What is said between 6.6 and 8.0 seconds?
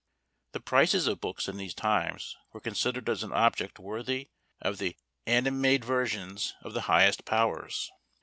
of the highest powers.